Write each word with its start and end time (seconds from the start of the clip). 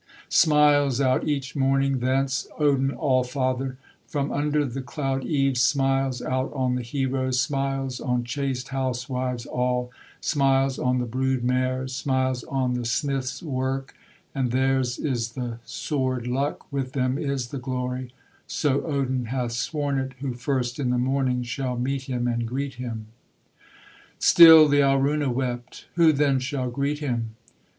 Smiles 0.29 0.99
out 0.99 1.27
each 1.27 1.55
morning 1.55 1.99
thence 1.99 2.47
Odin 2.57 2.89
Allfather; 2.89 3.77
From 4.07 4.31
under 4.31 4.65
the 4.65 4.81
cloud 4.81 5.23
eaves 5.23 5.61
Smiles 5.61 6.23
out 6.23 6.51
on 6.53 6.73
the 6.73 6.81
heroes, 6.81 7.39
Smiles 7.39 7.99
on 7.99 8.23
chaste 8.23 8.69
housewives 8.69 9.45
all, 9.45 9.91
Smiles 10.19 10.79
on 10.79 10.97
the 10.97 11.05
brood 11.05 11.43
mares, 11.43 11.95
Smiles 11.95 12.43
on 12.45 12.73
the 12.73 12.83
smiths' 12.83 13.43
work: 13.43 13.93
And 14.33 14.49
theirs 14.49 14.97
is 14.97 15.33
the 15.33 15.59
sword 15.65 16.25
luck, 16.25 16.65
With 16.71 16.93
them 16.93 17.19
is 17.19 17.49
the 17.49 17.59
glory, 17.59 18.11
So 18.47 18.81
Odin 18.87 19.25
hath 19.25 19.51
sworn 19.51 19.99
it, 19.99 20.13
Who 20.19 20.33
first 20.33 20.79
in 20.79 20.89
the 20.89 20.97
morning 20.97 21.43
Shall 21.43 21.77
meet 21.77 22.09
him 22.09 22.27
and 22.27 22.47
greet 22.47 22.73
him.' 22.73 23.05
Still 24.17 24.67
the 24.67 24.79
Alruna 24.81 25.31
wept: 25.31 25.85
'Who 25.93 26.11
then 26.11 26.39
shall 26.39 26.71
greet 26.71 26.97
him? 26.97 27.35